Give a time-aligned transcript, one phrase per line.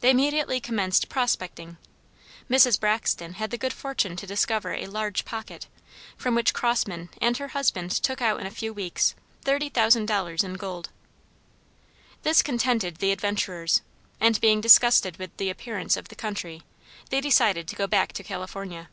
[0.00, 1.76] They immediately commenced "prospecting."
[2.50, 2.80] Mrs.
[2.80, 5.68] Braxton had the good fortune to discover a large "pocket,"
[6.16, 9.14] from which Crossman and her husband took out in a few weeks
[9.44, 10.88] thirty thousand dollars in gold.
[12.24, 13.82] This contented the adventurers,
[14.18, 16.62] and being disgusted with the appearance of the country,
[17.10, 18.88] they decided to go back to California.